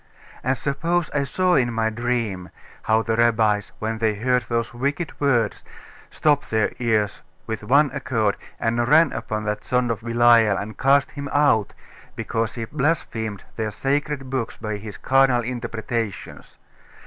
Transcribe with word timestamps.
And 0.43 0.57
suppose 0.57 1.11
I 1.13 1.21
saw 1.25 1.53
in 1.53 1.71
my 1.71 1.91
dream 1.91 2.49
how 2.81 3.03
the 3.03 3.15
rabbis, 3.15 3.71
when 3.77 3.99
they 3.99 4.15
heard 4.15 4.41
those 4.49 4.73
wicked 4.73 5.13
words, 5.21 5.63
stopped 6.09 6.49
their 6.49 6.71
ears 6.79 7.21
with 7.45 7.61
one 7.63 7.91
accord, 7.93 8.35
and 8.59 8.87
ran 8.87 9.11
upon 9.13 9.43
that 9.43 9.63
son 9.63 9.91
of 9.91 10.01
Belial 10.01 10.57
and 10.57 10.75
cast 10.75 11.11
him 11.11 11.27
out, 11.31 11.73
because 12.15 12.55
he 12.55 12.65
blasphemed 12.65 13.43
their 13.57 13.69
sacred 13.69 14.31
books 14.31 14.57
by 14.57 14.77
his 14.77 14.97
carnal 14.97 15.43
interpretations. 15.43 16.57